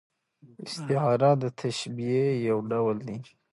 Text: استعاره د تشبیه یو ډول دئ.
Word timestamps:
استعاره 0.65 1.31
د 1.41 1.43
تشبیه 1.59 2.25
یو 2.47 2.57
ډول 2.71 2.97
دئ. 3.07 3.19